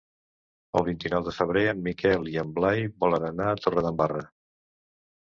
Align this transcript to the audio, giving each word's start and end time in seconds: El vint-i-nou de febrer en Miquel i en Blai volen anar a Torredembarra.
El 0.79 0.85
vint-i-nou 0.87 1.25
de 1.27 1.33
febrer 1.41 1.63
en 1.75 1.85
Miquel 1.89 2.27
i 2.33 2.41
en 2.47 2.57
Blai 2.59 2.85
volen 3.07 3.31
anar 3.31 3.49
a 3.55 3.63
Torredembarra. 3.65 4.29